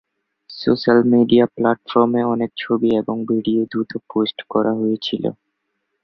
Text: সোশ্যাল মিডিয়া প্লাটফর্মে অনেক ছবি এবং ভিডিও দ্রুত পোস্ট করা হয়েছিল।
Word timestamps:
সোশ্যাল 0.49 0.99
মিডিয়া 1.13 1.45
প্লাটফর্মে 1.55 2.21
অনেক 2.33 2.51
ছবি 2.57 2.89
এবং 3.01 3.15
ভিডিও 3.31 3.61
দ্রুত 3.71 3.91
পোস্ট 4.09 4.37
করা 4.49 4.71
হয়েছিল। 4.73 5.23